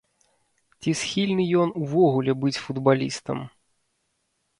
Ці 0.81 0.93
схільны 1.01 1.45
ён 1.63 1.69
увогуле 1.87 2.31
быць 2.45 2.61
футбалістам. 2.63 3.45